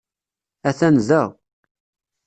Atan 0.69 0.95
da. 1.07 1.23